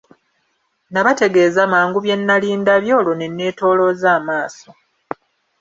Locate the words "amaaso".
4.17-4.69